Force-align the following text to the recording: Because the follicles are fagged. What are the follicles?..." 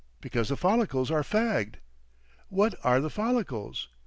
Because 0.19 0.49
the 0.49 0.57
follicles 0.57 1.11
are 1.11 1.21
fagged. 1.21 1.75
What 2.49 2.73
are 2.83 2.99
the 2.99 3.11
follicles?..." 3.11 3.87